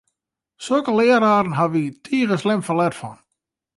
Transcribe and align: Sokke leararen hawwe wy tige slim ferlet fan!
Sokke 0.65 0.91
leararen 0.99 1.57
hawwe 1.57 1.79
wy 1.83 1.93
tige 2.03 2.35
slim 2.39 2.61
ferlet 2.67 2.95
fan! 2.99 3.17